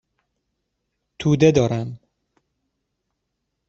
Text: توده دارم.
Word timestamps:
توده 1.19 1.51
دارم. 1.51 1.99